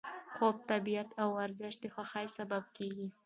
خوب، 0.33 0.55
طبیعت 0.69 1.09
او 1.21 1.29
ورزش 1.39 1.73
د 1.83 1.85
خوښۍ 1.93 2.27
سبب 2.37 2.63
کېږي. 2.77 3.07